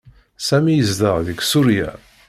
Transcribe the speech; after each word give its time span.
Sami 0.47 0.73
yezdeɣ 0.75 1.15
deg 1.27 1.39
Surya. 1.51 1.89